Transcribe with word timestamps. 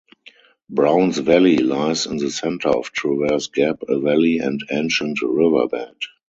Browns 0.67 1.19
Valley 1.19 1.57
Lies 1.57 2.07
in 2.07 2.17
the 2.17 2.31
center 2.31 2.69
of 2.69 2.91
Traverse 2.91 3.45
Gap, 3.49 3.83
a 3.87 3.99
valley 3.99 4.39
and 4.39 4.59
ancient 4.71 5.21
riverbed. 5.21 5.93